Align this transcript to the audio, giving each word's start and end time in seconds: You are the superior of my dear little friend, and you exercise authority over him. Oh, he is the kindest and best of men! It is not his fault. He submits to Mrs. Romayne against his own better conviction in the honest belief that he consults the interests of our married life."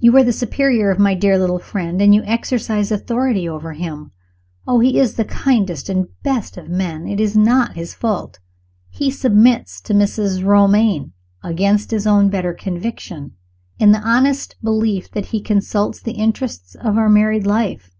You 0.00 0.16
are 0.16 0.24
the 0.24 0.32
superior 0.32 0.90
of 0.90 0.98
my 0.98 1.14
dear 1.14 1.38
little 1.38 1.60
friend, 1.60 2.02
and 2.02 2.12
you 2.12 2.24
exercise 2.24 2.90
authority 2.90 3.48
over 3.48 3.74
him. 3.74 4.10
Oh, 4.66 4.80
he 4.80 4.98
is 4.98 5.14
the 5.14 5.24
kindest 5.24 5.88
and 5.88 6.08
best 6.24 6.56
of 6.56 6.68
men! 6.68 7.06
It 7.06 7.20
is 7.20 7.36
not 7.36 7.76
his 7.76 7.94
fault. 7.94 8.40
He 8.88 9.08
submits 9.08 9.80
to 9.82 9.94
Mrs. 9.94 10.44
Romayne 10.44 11.12
against 11.44 11.92
his 11.92 12.08
own 12.08 12.28
better 12.28 12.52
conviction 12.52 13.36
in 13.78 13.92
the 13.92 14.00
honest 14.02 14.56
belief 14.64 15.08
that 15.12 15.26
he 15.26 15.40
consults 15.40 16.00
the 16.02 16.14
interests 16.18 16.74
of 16.74 16.98
our 16.98 17.08
married 17.08 17.46
life." 17.46 17.92